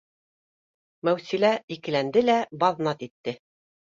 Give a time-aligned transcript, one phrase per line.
[1.09, 3.37] Мәүсилә икеләнде лә баҙнат итте: